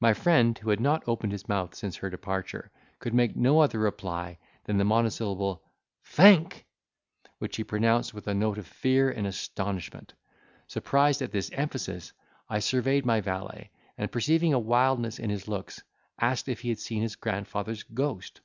[0.00, 3.78] My friend, who had not opened his mouth since her departure, could make no other
[3.78, 5.62] reply than the monosyllable
[6.02, 6.66] "Think!"
[7.38, 10.14] which he pronounced with a note of fear and astonishment.
[10.66, 12.12] Surprised at this emphasis,
[12.48, 15.80] I surveyed my valet, and, perceiving a wildness in his looks,
[16.20, 18.40] asked if he had seen his grandfather's ghost?